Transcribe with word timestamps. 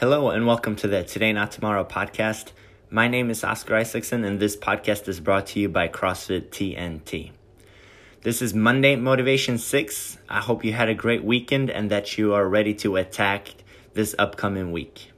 Hello 0.00 0.30
and 0.30 0.46
welcome 0.46 0.76
to 0.76 0.88
the 0.88 1.04
Today 1.04 1.30
Not 1.30 1.52
Tomorrow 1.52 1.84
podcast. 1.84 2.52
My 2.88 3.06
name 3.06 3.28
is 3.28 3.44
Oscar 3.44 3.76
Isaacson 3.76 4.24
and 4.24 4.40
this 4.40 4.56
podcast 4.56 5.06
is 5.08 5.20
brought 5.20 5.48
to 5.48 5.60
you 5.60 5.68
by 5.68 5.88
CrossFit 5.88 6.48
TNT. 6.48 7.32
This 8.22 8.40
is 8.40 8.54
Monday 8.54 8.96
Motivation 8.96 9.58
6. 9.58 10.16
I 10.26 10.40
hope 10.40 10.64
you 10.64 10.72
had 10.72 10.88
a 10.88 10.94
great 10.94 11.22
weekend 11.22 11.68
and 11.68 11.90
that 11.90 12.16
you 12.16 12.32
are 12.32 12.48
ready 12.48 12.72
to 12.76 12.96
attack 12.96 13.56
this 13.92 14.14
upcoming 14.18 14.72
week. 14.72 15.12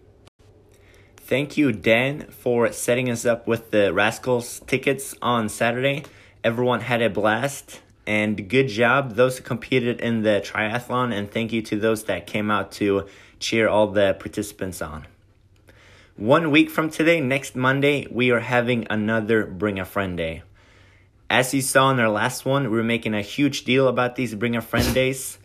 Thank 1.16 1.56
you, 1.56 1.70
Dan, 1.70 2.22
for 2.32 2.72
setting 2.72 3.08
us 3.08 3.24
up 3.24 3.46
with 3.46 3.70
the 3.70 3.92
Rascals 3.92 4.62
tickets 4.66 5.14
on 5.22 5.48
Saturday. 5.48 6.02
Everyone 6.42 6.80
had 6.80 7.02
a 7.02 7.08
blast 7.08 7.82
and 8.04 8.48
good 8.48 8.66
job 8.66 9.14
those 9.14 9.38
who 9.38 9.44
competed 9.44 10.00
in 10.00 10.22
the 10.22 10.42
triathlon 10.44 11.16
and 11.16 11.30
thank 11.30 11.52
you 11.52 11.62
to 11.62 11.78
those 11.78 12.04
that 12.04 12.26
came 12.26 12.50
out 12.50 12.72
to 12.72 13.06
cheer 13.42 13.68
all 13.68 13.88
the 13.88 14.16
participants 14.18 14.80
on. 14.80 15.06
One 16.16 16.50
week 16.50 16.70
from 16.70 16.88
today, 16.88 17.20
next 17.20 17.56
Monday, 17.56 18.06
we 18.10 18.30
are 18.30 18.40
having 18.40 18.86
another 18.88 19.44
Bring 19.44 19.80
a 19.80 19.84
Friend 19.84 20.16
Day. 20.16 20.42
As 21.28 21.52
you 21.52 21.62
saw 21.62 21.90
in 21.90 21.98
our 21.98 22.10
last 22.10 22.44
one, 22.44 22.70
we're 22.70 22.82
making 22.82 23.14
a 23.14 23.22
huge 23.22 23.64
deal 23.64 23.88
about 23.88 24.16
these 24.16 24.34
Bring 24.34 24.54
a 24.54 24.60
Friend 24.60 24.94
Days. 24.94 25.38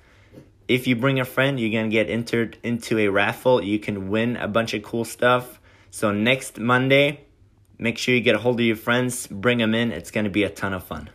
If 0.68 0.86
you 0.86 0.98
bring 0.98 1.22
a 1.22 1.26
friend, 1.26 1.58
you're 1.58 1.72
going 1.72 1.90
to 1.90 1.94
get 1.94 2.10
entered 2.10 2.58
into 2.62 3.00
a 3.00 3.08
raffle. 3.08 3.64
You 3.64 3.80
can 3.80 4.10
win 4.10 4.36
a 4.36 4.50
bunch 4.50 4.74
of 4.74 4.84
cool 4.84 5.06
stuff. 5.06 5.62
So, 5.92 6.12
next 6.12 6.60
Monday, 6.60 7.22
make 7.80 7.98
sure 7.98 8.14
you 8.14 8.20
get 8.20 8.36
a 8.36 8.40
hold 8.40 8.60
of 8.60 8.66
your 8.66 8.76
friends, 8.76 9.28
bring 9.28 9.60
them 9.60 9.74
in. 9.74 9.94
It's 9.94 10.12
going 10.12 10.26
to 10.26 10.30
be 10.30 10.44
a 10.44 10.50
ton 10.50 10.74
of 10.74 10.84
fun. 10.84 11.10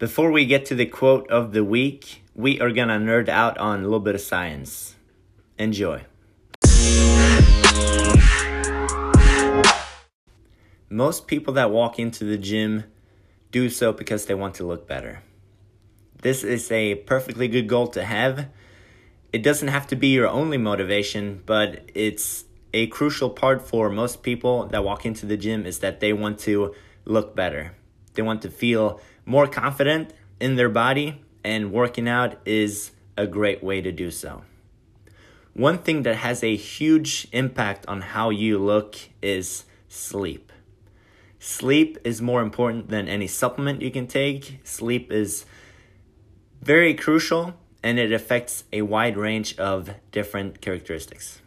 Before 0.00 0.32
we 0.32 0.44
get 0.44 0.66
to 0.66 0.74
the 0.74 0.86
quote 0.86 1.30
of 1.30 1.52
the 1.52 1.62
week, 1.62 2.22
we 2.34 2.60
are 2.60 2.72
going 2.72 2.88
to 2.88 2.94
nerd 2.94 3.28
out 3.28 3.56
on 3.58 3.78
a 3.78 3.82
little 3.84 4.00
bit 4.00 4.16
of 4.16 4.20
science. 4.20 4.95
Enjoy. 5.58 6.04
Most 10.88 11.26
people 11.26 11.54
that 11.54 11.70
walk 11.70 11.98
into 11.98 12.24
the 12.24 12.38
gym 12.38 12.84
do 13.50 13.70
so 13.70 13.92
because 13.92 14.26
they 14.26 14.34
want 14.34 14.54
to 14.56 14.64
look 14.64 14.86
better. 14.86 15.22
This 16.22 16.44
is 16.44 16.70
a 16.70 16.96
perfectly 16.96 17.48
good 17.48 17.68
goal 17.68 17.88
to 17.88 18.04
have. 18.04 18.48
It 19.32 19.42
doesn't 19.42 19.68
have 19.68 19.86
to 19.88 19.96
be 19.96 20.08
your 20.08 20.28
only 20.28 20.58
motivation, 20.58 21.42
but 21.46 21.90
it's 21.94 22.44
a 22.72 22.86
crucial 22.88 23.30
part 23.30 23.62
for 23.66 23.88
most 23.90 24.22
people 24.22 24.66
that 24.66 24.84
walk 24.84 25.06
into 25.06 25.26
the 25.26 25.36
gym 25.36 25.66
is 25.66 25.78
that 25.80 26.00
they 26.00 26.12
want 26.12 26.38
to 26.40 26.74
look 27.04 27.34
better. 27.34 27.74
They 28.14 28.22
want 28.22 28.42
to 28.42 28.50
feel 28.50 29.00
more 29.24 29.46
confident 29.46 30.12
in 30.40 30.56
their 30.56 30.68
body, 30.68 31.22
and 31.42 31.72
working 31.72 32.08
out 32.08 32.38
is 32.44 32.92
a 33.16 33.26
great 33.26 33.62
way 33.62 33.80
to 33.80 33.92
do 33.92 34.10
so. 34.10 34.42
One 35.56 35.78
thing 35.78 36.02
that 36.02 36.16
has 36.16 36.44
a 36.44 36.54
huge 36.54 37.28
impact 37.32 37.86
on 37.88 38.02
how 38.02 38.28
you 38.28 38.58
look 38.58 38.94
is 39.22 39.64
sleep. 39.88 40.52
Sleep 41.38 41.96
is 42.04 42.20
more 42.20 42.42
important 42.42 42.90
than 42.90 43.08
any 43.08 43.26
supplement 43.26 43.80
you 43.80 43.90
can 43.90 44.06
take. 44.06 44.60
Sleep 44.64 45.10
is 45.10 45.46
very 46.60 46.92
crucial 46.92 47.54
and 47.82 47.98
it 47.98 48.12
affects 48.12 48.64
a 48.70 48.82
wide 48.82 49.16
range 49.16 49.56
of 49.56 49.94
different 50.12 50.60
characteristics. 50.60 51.40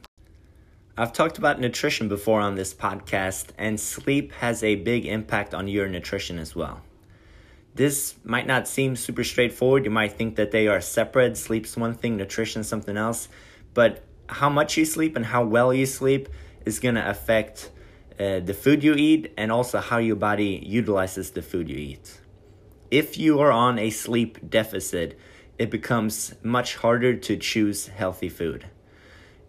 I've 0.97 1.13
talked 1.13 1.37
about 1.37 1.59
nutrition 1.59 2.09
before 2.09 2.41
on 2.41 2.55
this 2.55 2.73
podcast, 2.73 3.49
and 3.59 3.79
sleep 3.79 4.31
has 4.33 4.63
a 4.63 4.73
big 4.73 5.05
impact 5.05 5.53
on 5.53 5.67
your 5.67 5.87
nutrition 5.87 6.39
as 6.39 6.55
well. 6.55 6.81
This 7.75 8.15
might 8.23 8.47
not 8.47 8.67
seem 8.67 8.95
super 8.95 9.23
straightforward. 9.23 9.85
You 9.85 9.91
might 9.91 10.13
think 10.13 10.35
that 10.35 10.49
they 10.49 10.67
are 10.67 10.81
separate. 10.81 11.37
Sleep's 11.37 11.77
one 11.77 11.93
thing, 11.93 12.17
nutrition 12.17 12.63
something 12.63 12.97
else 12.97 13.29
but 13.73 14.03
how 14.27 14.49
much 14.49 14.77
you 14.77 14.85
sleep 14.85 15.15
and 15.15 15.25
how 15.25 15.43
well 15.43 15.73
you 15.73 15.85
sleep 15.85 16.29
is 16.65 16.79
going 16.79 16.95
to 16.95 17.09
affect 17.09 17.71
uh, 18.19 18.39
the 18.39 18.53
food 18.53 18.83
you 18.83 18.93
eat 18.93 19.31
and 19.37 19.51
also 19.51 19.79
how 19.79 19.97
your 19.97 20.15
body 20.15 20.61
utilizes 20.65 21.31
the 21.31 21.41
food 21.41 21.69
you 21.69 21.77
eat. 21.77 22.19
If 22.91 23.17
you 23.17 23.39
are 23.39 23.51
on 23.51 23.79
a 23.79 23.89
sleep 23.89 24.49
deficit, 24.49 25.17
it 25.57 25.69
becomes 25.69 26.33
much 26.43 26.75
harder 26.77 27.15
to 27.15 27.37
choose 27.37 27.87
healthy 27.87 28.29
food. 28.29 28.67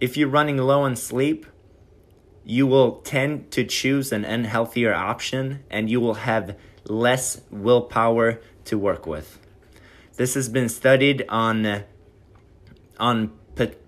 If 0.01 0.17
you're 0.17 0.29
running 0.29 0.57
low 0.59 0.83
on 0.83 0.97
sleep, 0.97 1.47
you 2.45 2.67
will 2.67 2.97
tend 3.03 3.51
to 3.53 3.65
choose 3.65 4.13
an 4.13 4.25
unhealthier 4.25 4.95
option 4.95 5.63
and 5.71 5.91
you 5.91 6.01
will 6.01 6.15
have 6.15 6.57
less 6.85 7.41
willpower 7.51 8.41
to 8.65 8.79
work 8.79 9.07
with. 9.07 9.39
This 10.17 10.35
has 10.35 10.49
been 10.49 10.69
studied 10.69 11.25
on 11.29 11.85
on 12.99 13.33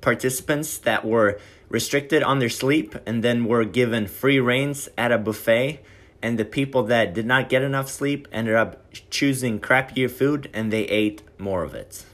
participants 0.01 0.79
that 0.79 1.05
were 1.05 1.41
restricted 1.69 2.23
on 2.23 2.39
their 2.39 2.49
sleep 2.49 2.95
and 3.07 3.25
then 3.25 3.45
were 3.45 3.65
given 3.65 4.07
free 4.07 4.39
reins 4.39 4.89
at 4.99 5.13
a 5.13 5.19
buffet. 5.19 5.81
And 6.21 6.39
the 6.39 6.45
people 6.45 6.85
that 6.85 7.15
did 7.15 7.27
not 7.27 7.49
get 7.49 7.63
enough 7.63 7.89
sleep 7.89 8.29
ended 8.31 8.55
up 8.55 8.85
choosing 9.11 9.59
crappier 9.59 10.11
food 10.11 10.49
and 10.53 10.73
they 10.73 10.85
ate 10.85 11.23
more 11.39 11.65
of 11.65 11.75
it. 11.75 12.05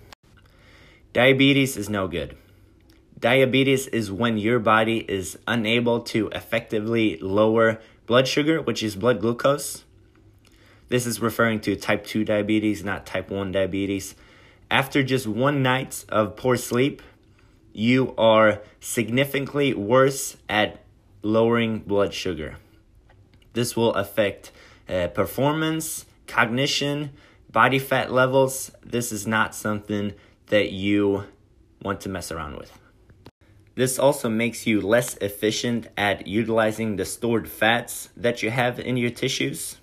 Diabetes 1.13 1.77
is 1.77 1.89
no 1.91 2.09
good. 2.09 2.37
Diabetes 3.19 3.89
is 3.89 4.13
when 4.13 4.39
your 4.39 4.61
body 4.61 4.99
is 5.09 5.39
unable 5.47 6.01
to 6.03 6.29
effectively 6.29 7.19
lower 7.19 7.81
blood 8.07 8.29
sugar, 8.29 8.63
which 8.63 8.83
is 8.83 8.95
blood 8.95 9.21
glucose. 9.21 9.85
This 10.89 11.05
is 11.05 11.21
referring 11.21 11.61
to 11.61 11.77
type 11.77 12.07
2 12.07 12.25
diabetes, 12.25 12.85
not 12.85 13.05
type 13.05 13.31
1 13.31 13.53
diabetes. 13.53 14.15
After 14.71 15.03
just 15.03 15.27
one 15.27 15.63
night 15.63 16.05
of 16.09 16.37
poor 16.37 16.57
sleep, 16.57 17.03
you 17.79 18.13
are 18.19 18.61
significantly 18.81 19.73
worse 19.73 20.37
at 20.49 20.81
lowering 21.23 21.79
blood 21.79 22.13
sugar. 22.13 22.57
This 23.53 23.77
will 23.77 23.95
affect 23.95 24.51
uh, 24.89 25.07
performance, 25.09 26.05
cognition, 26.27 27.11
body 27.53 27.79
fat 27.79 28.11
levels. 28.11 28.73
This 28.85 29.13
is 29.13 29.29
not 29.29 29.55
something 29.55 30.15
that 30.47 30.73
you 30.73 31.27
want 31.81 32.01
to 32.01 32.09
mess 32.09 32.33
around 32.33 32.57
with. 32.57 32.77
This 33.77 33.97
also 33.97 34.29
makes 34.29 34.67
you 34.67 34.81
less 34.81 35.17
efficient 35.19 35.87
at 35.97 36.27
utilizing 36.27 36.97
the 36.97 37.05
stored 37.05 37.49
fats 37.49 38.09
that 38.17 38.43
you 38.43 38.51
have 38.51 38.81
in 38.81 38.97
your 38.97 39.11
tissues. 39.11 39.77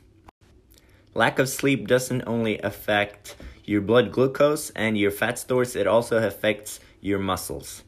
Lack 1.13 1.39
of 1.39 1.47
sleep 1.47 1.87
doesn't 1.87 2.23
only 2.27 2.59
affect 2.59 3.37
your 3.63 3.79
blood 3.79 4.11
glucose 4.11 4.69
and 4.71 4.97
your 4.97 5.11
fat 5.11 5.39
stores, 5.39 5.77
it 5.77 5.87
also 5.87 6.17
affects 6.17 6.81
your 7.05 7.19
muscles. 7.19 7.83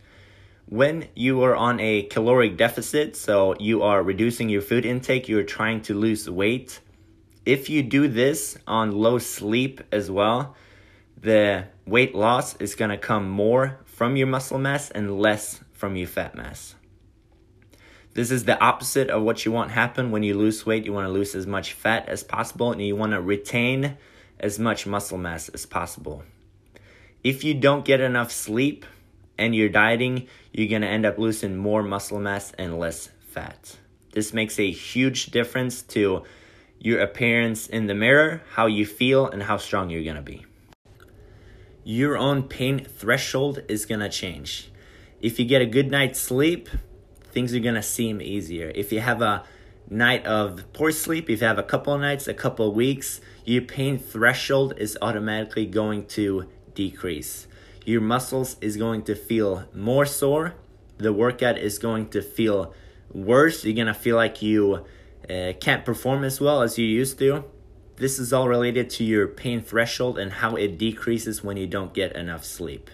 When 0.70 1.08
you 1.16 1.44
are 1.44 1.56
on 1.56 1.80
a 1.80 2.04
caloric 2.04 2.58
deficit, 2.58 3.16
so 3.16 3.56
you 3.60 3.84
are 3.84 4.04
reducing 4.04 4.50
your 4.50 4.62
food 4.62 4.86
intake, 4.86 5.28
you're 5.28 5.44
trying 5.44 5.82
to 5.84 5.94
lose 5.94 6.30
weight. 6.30 6.82
If 7.46 7.70
you 7.70 7.82
do 7.82 8.08
this 8.08 8.58
on 8.68 8.92
low 8.92 9.18
sleep 9.18 9.82
as 9.92 10.12
well, 10.12 10.56
the 11.20 11.66
weight 11.86 12.14
loss 12.14 12.56
is 12.58 12.76
going 12.76 12.92
to 12.92 12.98
come 12.98 13.30
more 13.30 13.80
from 13.86 14.18
your 14.18 14.28
muscle 14.28 14.60
mass 14.60 14.92
and 14.92 15.20
less 15.20 15.62
from 15.72 15.96
your 15.96 16.08
fat 16.08 16.36
mass. 16.36 16.76
This 18.14 18.30
is 18.30 18.44
the 18.44 18.60
opposite 18.60 19.10
of 19.10 19.24
what 19.24 19.46
you 19.46 19.52
want 19.52 19.72
happen 19.72 20.12
when 20.12 20.24
you 20.24 20.36
lose 20.36 20.66
weight. 20.66 20.86
You 20.86 20.92
want 20.92 21.08
to 21.08 21.12
lose 21.12 21.34
as 21.34 21.48
much 21.48 21.74
fat 21.74 22.10
as 22.10 22.24
possible 22.24 22.72
and 22.72 22.82
you 22.82 22.96
want 22.96 23.14
to 23.14 23.22
retain 23.22 23.98
as 24.40 24.60
much 24.60 24.86
muscle 24.86 25.18
mass 25.18 25.50
as 25.50 25.66
possible. 25.66 26.24
If 27.24 27.44
you 27.44 27.54
don't 27.54 27.86
get 27.86 28.02
enough 28.02 28.32
sleep 28.32 28.86
and 29.38 29.56
you're 29.56 29.70
dieting, 29.70 30.28
you're 30.52 30.68
going 30.68 30.82
to 30.82 30.88
end 30.88 31.06
up 31.06 31.18
losing 31.18 31.56
more 31.56 31.84
muscle 31.84 32.20
mass 32.20 32.52
and 32.58 32.80
less 32.80 33.10
fat. 33.30 33.78
This 34.14 34.34
makes 34.34 34.60
a 34.60 34.72
huge 34.72 35.28
difference 35.28 35.82
to 35.84 36.24
your 36.80 37.02
appearance 37.02 37.68
in 37.68 37.88
the 37.88 37.96
mirror, 37.96 38.42
how 38.52 38.66
you 38.66 38.86
feel, 38.86 39.28
and 39.28 39.44
how 39.44 39.58
strong 39.58 39.90
you're 39.90 40.04
going 40.04 40.16
to 40.16 40.22
be. 40.22 40.46
Your 41.84 42.18
own 42.18 42.44
pain 42.44 42.84
threshold 42.84 43.62
is 43.68 43.86
going 43.86 44.02
to 44.02 44.10
change. 44.10 44.72
If 45.22 45.40
you 45.40 45.46
get 45.46 45.62
a 45.62 45.66
good 45.66 45.90
night's 45.90 46.20
sleep, 46.20 46.70
things 47.32 47.54
are 47.54 47.60
going 47.60 47.76
to 47.76 47.84
seem 47.84 48.22
easier. 48.22 48.72
If 48.76 48.92
you 48.92 49.00
have 49.00 49.22
a 49.22 49.44
night 49.90 50.26
of 50.26 50.64
poor 50.74 50.92
sleep, 50.92 51.30
if 51.30 51.42
you 51.42 51.48
have 51.48 51.58
a 51.58 51.64
couple 51.64 51.94
of 51.94 52.02
nights, 52.02 52.28
a 52.28 52.34
couple 52.34 52.68
of 52.68 52.76
weeks, 52.76 53.22
your 53.46 53.62
pain 53.62 53.98
threshold 53.98 54.74
is 54.78 54.98
automatically 55.02 55.66
going 55.66 56.06
to 56.08 56.50
decrease. 56.74 57.48
Your 57.88 58.02
muscles 58.02 58.58
is 58.60 58.76
going 58.76 59.04
to 59.04 59.16
feel 59.16 59.64
more 59.74 60.06
sore. 60.06 60.56
The 60.98 61.14
workout 61.14 61.58
is 61.58 61.80
going 61.80 62.10
to 62.10 62.22
feel 62.22 62.74
worse. 63.14 63.64
You're 63.64 63.76
going 63.76 63.88
to 63.88 63.94
feel 63.94 64.18
like 64.18 64.42
you 64.42 64.86
uh, 65.30 65.54
can't 65.62 65.86
perform 65.86 66.26
as 66.26 66.42
well 66.42 66.62
as 66.62 66.78
you 66.78 66.86
used 66.86 67.18
to. 67.20 67.46
This 67.96 68.20
is 68.20 68.34
all 68.34 68.50
related 68.50 68.90
to 68.90 69.06
your 69.06 69.26
pain 69.26 69.62
threshold 69.62 70.20
and 70.20 70.34
how 70.34 70.58
it 70.58 70.78
decreases 70.78 71.46
when 71.46 71.56
you 71.56 71.66
don't 71.66 71.94
get 71.94 72.14
enough 72.14 72.44
sleep. 72.44 72.90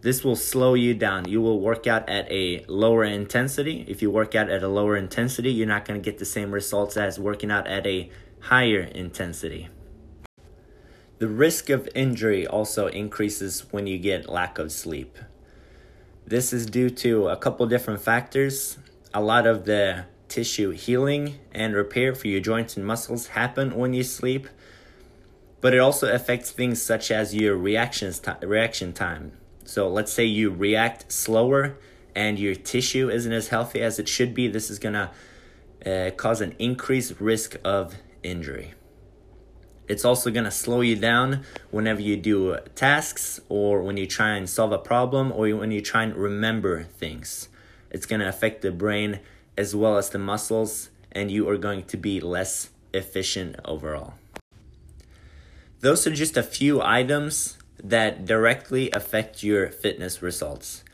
This 0.00 0.24
will 0.24 0.34
slow 0.34 0.74
you 0.74 0.94
down. 0.94 1.28
You 1.28 1.40
will 1.40 1.60
work 1.60 1.86
out 1.86 2.08
at 2.08 2.28
a 2.28 2.64
lower 2.66 3.04
intensity. 3.04 3.84
If 3.86 4.02
you 4.02 4.10
work 4.10 4.34
out 4.34 4.50
at 4.50 4.64
a 4.64 4.68
lower 4.68 4.96
intensity, 4.96 5.52
you're 5.52 5.68
not 5.68 5.84
going 5.84 6.00
to 6.00 6.04
get 6.04 6.18
the 6.18 6.24
same 6.24 6.50
results 6.50 6.96
as 6.96 7.20
working 7.20 7.52
out 7.52 7.68
at 7.68 7.86
a 7.86 8.10
higher 8.40 8.80
intensity. 8.80 9.68
The 11.18 11.26
risk 11.26 11.68
of 11.68 11.88
injury 11.96 12.46
also 12.46 12.86
increases 12.86 13.64
when 13.72 13.88
you 13.88 13.98
get 13.98 14.28
lack 14.28 14.60
of 14.60 14.70
sleep. 14.70 15.18
This 16.24 16.52
is 16.52 16.64
due 16.64 16.90
to 16.90 17.26
a 17.26 17.36
couple 17.36 17.66
different 17.66 18.00
factors. 18.00 18.78
A 19.12 19.20
lot 19.20 19.44
of 19.44 19.64
the 19.64 20.04
tissue 20.28 20.70
healing 20.70 21.40
and 21.50 21.74
repair 21.74 22.14
for 22.14 22.28
your 22.28 22.38
joints 22.38 22.76
and 22.76 22.86
muscles 22.86 23.28
happen 23.28 23.74
when 23.74 23.94
you 23.94 24.04
sleep, 24.04 24.46
but 25.60 25.74
it 25.74 25.78
also 25.78 26.12
affects 26.12 26.52
things 26.52 26.80
such 26.80 27.10
as 27.10 27.34
your 27.34 27.56
reactions 27.56 28.20
t- 28.20 28.30
reaction 28.42 28.92
time. 28.92 29.32
So 29.64 29.88
let's 29.88 30.12
say 30.12 30.24
you 30.24 30.50
react 30.50 31.10
slower 31.10 31.78
and 32.14 32.38
your 32.38 32.54
tissue 32.54 33.10
isn't 33.10 33.32
as 33.32 33.48
healthy 33.48 33.80
as 33.80 33.98
it 33.98 34.06
should 34.08 34.34
be. 34.34 34.46
This 34.46 34.70
is 34.70 34.78
gonna 34.78 35.10
uh, 35.84 36.10
cause 36.16 36.40
an 36.40 36.54
increased 36.60 37.18
risk 37.18 37.56
of 37.64 37.96
injury. 38.22 38.74
It's 39.88 40.04
also 40.04 40.30
going 40.30 40.44
to 40.44 40.50
slow 40.50 40.82
you 40.82 40.96
down 40.96 41.44
whenever 41.70 42.02
you 42.02 42.16
do 42.16 42.58
tasks 42.74 43.40
or 43.48 43.82
when 43.82 43.96
you 43.96 44.06
try 44.06 44.36
and 44.36 44.48
solve 44.48 44.70
a 44.70 44.78
problem 44.78 45.32
or 45.32 45.48
when 45.56 45.70
you 45.70 45.80
try 45.80 46.02
and 46.02 46.14
remember 46.14 46.82
things. 46.82 47.48
It's 47.90 48.04
going 48.04 48.20
to 48.20 48.28
affect 48.28 48.60
the 48.60 48.70
brain 48.70 49.20
as 49.56 49.74
well 49.74 49.96
as 49.96 50.10
the 50.10 50.18
muscles, 50.18 50.90
and 51.10 51.30
you 51.30 51.48
are 51.48 51.56
going 51.56 51.82
to 51.84 51.96
be 51.96 52.20
less 52.20 52.68
efficient 52.92 53.56
overall. 53.64 54.14
Those 55.80 56.06
are 56.06 56.14
just 56.14 56.36
a 56.36 56.42
few 56.42 56.82
items 56.82 57.58
that 57.82 58.24
directly 58.24 58.90
affect 58.92 59.42
your 59.42 59.68
fitness 59.68 60.22
results. 60.22 60.84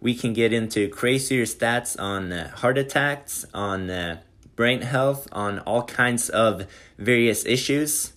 We 0.00 0.14
can 0.14 0.32
get 0.32 0.52
into 0.52 0.88
crazier 0.88 1.44
stats 1.44 2.00
on 2.00 2.32
uh, 2.32 2.50
heart 2.56 2.78
attacks, 2.78 3.44
on 3.52 3.90
uh, 3.90 4.20
brain 4.54 4.82
health, 4.82 5.26
on 5.32 5.58
all 5.60 5.82
kinds 5.82 6.28
of 6.28 6.66
various 6.98 7.44
issues 7.44 8.13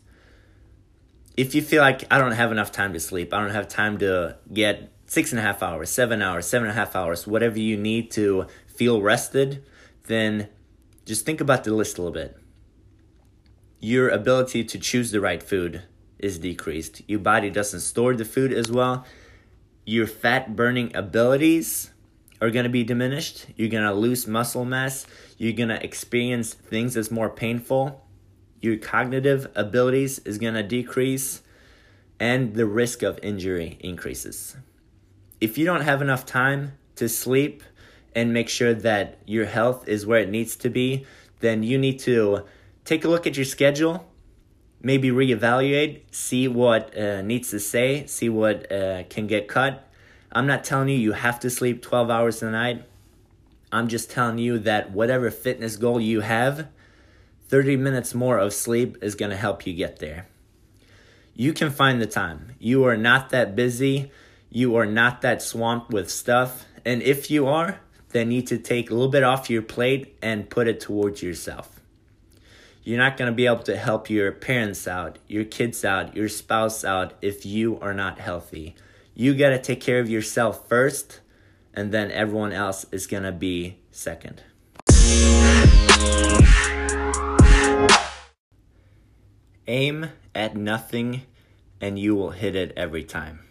if 1.38 1.54
you 1.54 1.62
feel 1.62 1.82
like 1.82 2.04
I 2.12 2.18
don't 2.18 2.32
have 2.32 2.52
enough 2.52 2.72
time 2.72 2.94
to 2.94 3.00
sleep, 3.00 3.32
I 3.32 3.40
don't 3.40 3.52
have 3.52 3.68
time 3.68 4.00
to 4.00 4.38
get 4.52 4.92
six 5.06 5.32
and 5.32 5.40
a 5.40 5.44
half 5.44 5.62
hours, 5.62 5.90
seven 5.92 6.22
hours, 6.22 6.48
seven 6.48 6.68
and 6.68 6.78
a 6.78 6.80
half 6.80 6.96
hours, 6.96 7.28
whatever 7.28 7.60
you 7.60 7.78
need 7.78 8.10
to 8.12 8.48
feel 8.66 9.02
rested, 9.02 9.64
then 10.08 10.50
just 11.06 11.26
think 11.26 11.40
about 11.40 11.64
the 11.64 11.74
list 11.74 11.98
a 11.98 12.02
little 12.02 12.14
bit. 12.14 12.38
Your 13.80 14.10
ability 14.10 14.64
to 14.64 14.80
choose 14.80 15.12
the 15.12 15.22
right 15.22 15.42
food 15.42 15.84
is 16.18 16.40
decreased. 16.40 17.04
Your 17.08 17.20
body 17.20 17.52
doesn't 17.52 17.82
store 17.82 18.16
the 18.16 18.26
food 18.26 18.52
as 18.52 18.72
well. 18.72 19.06
Your 19.86 20.08
fat 20.08 20.56
burning 20.56 20.94
abilities 20.96 21.92
are 22.42 22.50
going 22.50 22.64
to 22.64 22.70
be 22.70 22.84
diminished. 22.84 23.46
You're 23.56 23.70
going 23.70 23.84
to 23.84 23.94
lose 23.94 24.26
muscle 24.26 24.66
mass. 24.66 25.06
You're 25.38 25.54
going 25.54 25.70
to 25.70 25.84
experience 25.84 26.56
things 26.56 26.96
that's 26.96 27.12
more 27.12 27.30
painful 27.30 28.04
your 28.62 28.78
cognitive 28.78 29.48
abilities 29.56 30.20
is 30.20 30.38
going 30.38 30.54
to 30.56 30.64
decrease 30.64 31.42
and 32.20 32.56
the 32.56 32.66
risk 32.66 33.04
of 33.04 33.20
injury 33.22 33.78
increases. 33.80 34.58
If 35.40 35.58
you 35.58 35.66
don't 35.66 35.82
have 35.82 36.02
enough 36.02 36.26
time 36.26 36.74
to 36.96 37.08
sleep 37.08 37.64
and 38.16 38.34
make 38.34 38.50
sure 38.50 38.74
that 38.74 39.20
your 39.26 39.46
health 39.46 39.88
is 39.88 40.06
where 40.06 40.20
it 40.20 40.30
needs 40.30 40.56
to 40.58 40.70
be, 40.70 41.06
then 41.40 41.62
you 41.62 41.78
need 41.78 42.00
to 42.00 42.44
take 42.84 43.06
a 43.06 43.08
look 43.08 43.28
at 43.28 43.36
your 43.36 43.46
schedule, 43.46 44.08
maybe 44.82 45.10
reevaluate, 45.10 46.02
see 46.12 46.48
what 46.48 46.98
uh, 46.98 47.22
needs 47.22 47.52
to 47.52 47.60
say, 47.60 48.06
see 48.08 48.30
what 48.30 48.72
uh, 48.72 49.04
can 49.04 49.28
get 49.28 49.48
cut. 49.48 49.88
I'm 50.32 50.48
not 50.48 50.64
telling 50.64 50.90
you 50.90 50.96
you 50.96 51.12
have 51.14 51.40
to 51.42 51.50
sleep 51.50 51.82
12 51.82 52.10
hours 52.10 52.42
a 52.42 52.50
night. 52.50 52.84
I'm 53.72 53.88
just 53.88 54.10
telling 54.10 54.40
you 54.40 54.60
that 54.60 54.92
whatever 54.92 55.30
fitness 55.30 55.76
goal 55.76 56.00
you 56.00 56.22
have, 56.22 56.68
30 57.50 57.78
minutes 57.78 58.14
more 58.14 58.38
of 58.38 58.54
sleep 58.54 58.98
is 59.02 59.16
going 59.16 59.32
to 59.32 59.38
help 59.38 59.66
you 59.66 59.74
get 59.74 60.00
there. 60.00 60.28
You 61.34 61.54
can 61.54 61.70
find 61.70 62.02
the 62.02 62.08
time. 62.08 62.56
You 62.60 62.86
are 62.86 62.98
not 62.98 63.30
that 63.30 63.56
busy. 63.56 64.12
You 64.50 64.76
are 64.76 64.86
not 64.86 65.22
that 65.22 65.42
swamped 65.42 65.92
with 65.92 66.10
stuff. 66.10 66.66
And 66.84 67.02
if 67.02 67.30
you 67.30 67.48
are, 67.48 67.80
then 68.10 68.32
you 68.32 68.40
need 68.40 68.48
to 68.48 68.58
take 68.58 68.90
a 68.90 68.94
little 68.94 69.12
bit 69.12 69.24
off 69.24 69.50
your 69.50 69.62
plate 69.62 70.18
and 70.22 70.50
put 70.50 70.68
it 70.68 70.80
towards 70.80 71.22
yourself. 71.22 71.80
You're 72.84 72.98
not 72.98 73.18
going 73.18 73.30
to 73.30 73.36
be 73.36 73.46
able 73.46 73.64
to 73.64 73.76
help 73.76 74.10
your 74.10 74.32
parents 74.32 74.88
out, 74.88 75.20
your 75.28 75.44
kids 75.44 75.84
out, 75.84 76.16
your 76.16 76.30
spouse 76.30 76.86
out 76.86 77.14
if 77.22 77.46
you 77.46 77.78
are 77.82 77.94
not 77.94 78.18
healthy. 78.20 78.76
You 79.14 79.36
got 79.36 79.50
to 79.50 79.60
take 79.60 79.82
care 79.82 80.00
of 80.00 80.10
yourself 80.10 80.68
first, 80.70 81.20
and 81.74 81.92
then 81.92 82.12
everyone 82.12 82.54
else 82.54 82.86
is 82.92 83.06
going 83.06 83.24
to 83.24 83.32
be 83.34 83.78
second. 83.92 84.42
Aim 89.68 90.10
at 90.34 90.56
nothing 90.56 91.24
and 91.82 92.00
you 92.00 92.16
will 92.16 92.32
hit 92.32 92.56
it 92.56 92.74
every 92.76 93.04
time. 93.04 93.42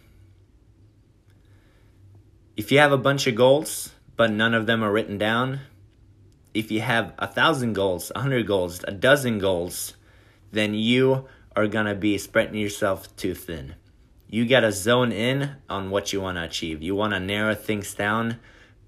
If 2.55 2.71
you 2.71 2.79
have 2.79 2.91
a 2.91 2.97
bunch 2.97 3.27
of 3.27 3.35
goals, 3.35 3.91
but 4.15 4.31
none 4.31 4.53
of 4.53 4.65
them 4.65 4.83
are 4.83 4.91
written 4.91 5.17
down, 5.17 5.59
if 6.53 6.71
you 6.71 6.81
have 6.81 7.13
a 7.19 7.27
thousand 7.27 7.73
goals, 7.73 8.11
a 8.15 8.21
hundred 8.21 8.47
goals, 8.47 8.83
a 8.87 8.91
dozen 8.91 9.37
goals, 9.37 9.93
then 10.51 10.73
you 10.73 11.27
are 11.55 11.67
gonna 11.67 11.93
be 11.93 12.17
spreading 12.17 12.55
yourself 12.59 13.15
too 13.15 13.35
thin. 13.35 13.75
You 14.27 14.45
gotta 14.47 14.71
zone 14.71 15.11
in 15.11 15.51
on 15.69 15.91
what 15.91 16.11
you 16.11 16.19
wanna 16.19 16.43
achieve. 16.43 16.81
You 16.81 16.95
wanna 16.95 17.19
narrow 17.19 17.53
things 17.53 17.93
down, 17.93 18.39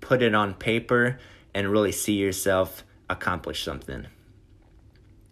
put 0.01 0.23
it 0.23 0.33
on 0.33 0.55
paper, 0.55 1.19
and 1.53 1.69
really 1.69 1.91
see 1.91 2.13
yourself 2.13 2.83
accomplish 3.07 3.63
something. 3.63 4.07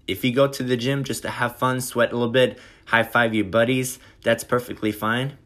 If 0.07 0.24
you 0.24 0.33
go 0.33 0.48
to 0.48 0.63
the 0.63 0.77
gym 0.77 1.04
just 1.04 1.24
to 1.24 1.30
have 1.30 1.57
fun, 1.57 1.81
sweat 1.81 2.12
a 2.12 2.15
little 2.15 2.31
bit, 2.31 2.59
high 2.86 3.04
five 3.04 3.36
your 3.36 3.45
buddies, 3.45 4.00
that's 4.24 4.44
perfectly 4.44 4.92
fine. 4.92 5.38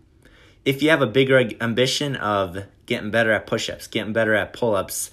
If 0.63 0.83
you 0.83 0.91
have 0.91 1.01
a 1.01 1.07
bigger 1.07 1.49
ambition 1.59 2.15
of 2.15 2.65
getting 2.85 3.09
better 3.09 3.31
at 3.31 3.47
push 3.47 3.69
ups, 3.69 3.87
getting 3.87 4.13
better 4.13 4.35
at 4.35 4.53
pull 4.53 4.75
ups, 4.75 5.09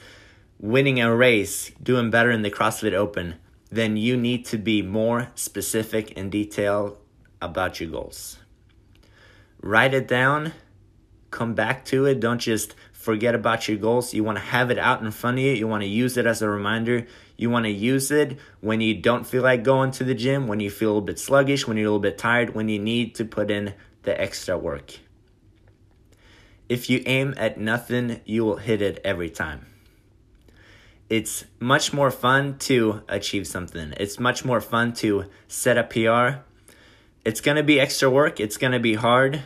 winning 0.58 1.00
a 1.00 1.14
race, 1.14 1.70
doing 1.82 2.10
better 2.10 2.30
in 2.30 2.42
the 2.42 2.50
CrossFit 2.50 2.92
Open, 2.92 3.36
then 3.70 3.96
you 3.96 4.16
need 4.16 4.44
to 4.46 4.58
be 4.58 4.82
more 4.82 5.28
specific 5.34 6.12
and 6.16 6.30
detailed 6.30 6.98
about 7.40 7.80
your 7.80 7.90
goals. 7.90 8.38
Write 9.60 9.94
it 9.94 10.06
down, 10.06 10.52
come 11.30 11.54
back 11.54 11.84
to 11.86 12.06
it. 12.06 12.20
Don't 12.20 12.40
just 12.40 12.74
forget 12.92 13.34
about 13.34 13.68
your 13.68 13.78
goals. 13.78 14.14
You 14.14 14.24
want 14.24 14.38
to 14.38 14.44
have 14.44 14.70
it 14.70 14.78
out 14.78 15.02
in 15.02 15.10
front 15.10 15.38
of 15.38 15.44
you. 15.44 15.52
You 15.52 15.68
want 15.68 15.82
to 15.82 15.88
use 15.88 16.16
it 16.16 16.26
as 16.26 16.42
a 16.42 16.48
reminder. 16.48 17.06
You 17.38 17.50
want 17.50 17.66
to 17.66 17.70
use 17.70 18.10
it 18.10 18.36
when 18.60 18.80
you 18.80 18.94
don't 18.94 19.24
feel 19.24 19.44
like 19.44 19.62
going 19.62 19.92
to 19.92 20.04
the 20.04 20.14
gym, 20.14 20.48
when 20.48 20.58
you 20.58 20.70
feel 20.70 20.88
a 20.88 20.90
little 20.90 21.02
bit 21.02 21.20
sluggish, 21.20 21.68
when 21.68 21.76
you're 21.76 21.86
a 21.86 21.90
little 21.90 22.00
bit 22.00 22.18
tired, 22.18 22.52
when 22.52 22.68
you 22.68 22.80
need 22.80 23.14
to 23.14 23.24
put 23.24 23.48
in 23.48 23.74
the 24.02 24.20
extra 24.20 24.58
work. 24.58 24.98
If 26.68 26.90
you 26.90 27.00
aim 27.06 27.34
at 27.36 27.56
nothing, 27.56 28.20
you 28.24 28.44
will 28.44 28.56
hit 28.56 28.82
it 28.82 29.00
every 29.04 29.30
time. 29.30 29.66
It's 31.08 31.44
much 31.60 31.92
more 31.92 32.10
fun 32.10 32.58
to 32.58 33.02
achieve 33.08 33.46
something. 33.46 33.94
It's 33.98 34.18
much 34.18 34.44
more 34.44 34.60
fun 34.60 34.92
to 34.94 35.26
set 35.46 35.78
a 35.78 35.84
PR. 35.84 36.40
It's 37.24 37.40
going 37.40 37.56
to 37.56 37.62
be 37.62 37.78
extra 37.78 38.10
work. 38.10 38.40
It's 38.40 38.56
going 38.56 38.72
to 38.72 38.80
be 38.80 38.94
hard. 38.94 39.42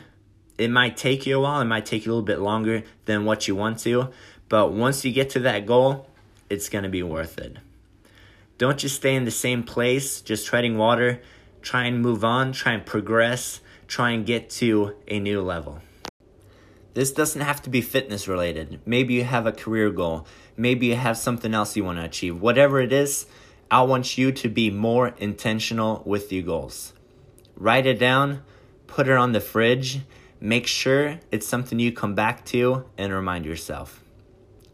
It 0.57 0.71
might 0.71 0.97
take 0.97 1.27
you 1.27 1.37
a 1.37 1.41
while. 1.41 1.61
It 1.61 1.67
might 1.67 1.85
take 1.85 2.07
you 2.07 2.11
a 2.11 2.15
little 2.15 2.25
bit 2.25 2.41
longer 2.41 2.85
than 3.05 3.27
what 3.27 3.47
you 3.47 3.55
want 3.55 3.81
to. 3.81 4.09
But 4.49 4.73
once 4.73 5.05
you 5.05 5.13
get 5.13 5.29
to 5.31 5.41
that 5.41 5.67
goal, 5.67 6.09
it's 6.49 6.71
going 6.71 6.85
to 6.85 6.89
be 6.89 7.03
worth 7.03 7.39
it. 7.39 7.59
Don't 8.63 8.79
just 8.79 8.95
stay 8.95 9.17
in 9.17 9.25
the 9.25 9.33
same 9.33 9.65
place, 9.65 10.21
just 10.21 10.47
treading 10.47 10.79
water. 10.79 11.21
Try 11.63 11.87
and 11.87 12.01
move 12.01 12.25
on, 12.25 12.53
try 12.53 12.75
and 12.75 12.87
progress, 12.87 13.61
try 13.89 14.11
and 14.13 14.25
get 14.25 14.51
to 14.51 14.95
a 15.09 15.19
new 15.19 15.43
level. 15.43 15.81
This 16.95 17.11
doesn't 17.11 17.41
have 17.41 17.61
to 17.63 17.71
be 17.71 17.81
fitness 17.81 18.29
related. 18.29 18.79
Maybe 18.87 19.15
you 19.15 19.25
have 19.25 19.49
a 19.49 19.51
career 19.51 19.91
goal. 19.91 20.29
Maybe 20.57 20.87
you 20.87 20.95
have 20.95 21.19
something 21.19 21.53
else 21.53 21.75
you 21.75 21.83
want 21.83 21.99
to 21.99 22.05
achieve. 22.05 22.41
Whatever 22.41 22.81
it 22.81 22.93
is, 22.93 23.27
I 23.69 23.83
want 23.83 24.17
you 24.17 24.31
to 24.31 24.49
be 24.49 24.71
more 24.71 25.09
intentional 25.19 26.05
with 26.07 26.33
your 26.33 26.45
goals. 26.45 26.93
Write 27.57 27.87
it 27.87 27.99
down, 27.99 28.45
put 28.87 29.09
it 29.09 29.17
on 29.17 29.33
the 29.33 29.41
fridge, 29.41 30.03
make 30.39 30.69
sure 30.69 31.19
it's 31.33 31.49
something 31.49 31.81
you 31.81 31.91
come 31.91 32.15
back 32.15 32.45
to 32.45 32.85
and 32.97 33.13
remind 33.13 33.45
yourself. 33.45 34.05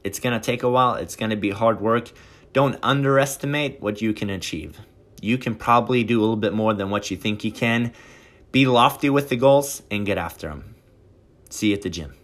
It's 0.04 0.21
going 0.21 0.38
to 0.38 0.45
take 0.45 0.62
a 0.62 0.68
while, 0.68 0.97
it's 0.97 1.16
going 1.16 1.30
to 1.30 1.37
be 1.37 1.52
hard 1.52 1.80
work, 1.80 2.12
don't 2.58 2.76
underestimate 2.82 3.80
what 3.80 4.02
you 4.02 4.12
can 4.12 4.28
achieve. 4.28 4.80
You 5.22 5.38
can 5.38 5.54
probably 5.54 6.02
do 6.02 6.18
a 6.18 6.22
little 6.22 6.34
bit 6.34 6.52
more 6.52 6.74
than 6.74 6.90
what 6.90 7.08
you 7.08 7.16
think 7.16 7.44
you 7.44 7.52
can. 7.52 7.92
Be 8.50 8.66
lofty 8.66 9.08
with 9.08 9.28
the 9.28 9.36
goals 9.36 9.84
and 9.92 10.04
get 10.04 10.18
after 10.18 10.48
them. 10.48 10.74
See 11.50 11.68
you 11.68 11.74
at 11.74 11.82
the 11.82 11.88
gym. 11.88 12.14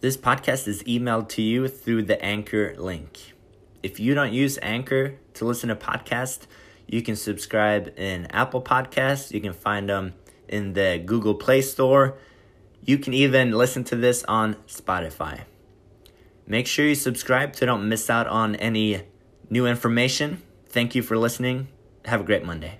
This 0.00 0.16
podcast 0.16 0.68
is 0.68 0.84
emailed 0.84 1.28
to 1.30 1.42
you 1.42 1.66
through 1.66 2.04
the 2.04 2.24
Anchor 2.24 2.76
link. 2.78 3.32
If 3.82 3.98
you 3.98 4.14
don't 4.14 4.32
use 4.32 4.60
Anchor 4.62 5.16
to 5.34 5.44
listen 5.44 5.70
to 5.70 5.74
podcasts, 5.74 6.46
you 6.86 7.02
can 7.02 7.16
subscribe 7.16 7.92
in 7.96 8.26
Apple 8.26 8.62
Podcasts. 8.62 9.32
You 9.32 9.40
can 9.40 9.54
find 9.54 9.88
them 9.88 10.14
in 10.46 10.74
the 10.74 11.02
Google 11.04 11.34
Play 11.34 11.62
Store 11.62 12.16
you 12.88 12.96
can 12.96 13.12
even 13.12 13.52
listen 13.52 13.84
to 13.84 13.96
this 13.96 14.24
on 14.24 14.54
Spotify. 14.66 15.42
Make 16.46 16.66
sure 16.66 16.86
you 16.86 16.94
subscribe 16.94 17.54
so 17.54 17.66
don't 17.66 17.86
miss 17.86 18.08
out 18.08 18.26
on 18.26 18.56
any 18.56 19.02
new 19.50 19.66
information. 19.66 20.40
Thank 20.70 20.94
you 20.94 21.02
for 21.02 21.18
listening. 21.18 21.68
Have 22.06 22.22
a 22.22 22.24
great 22.24 22.46
Monday. 22.46 22.78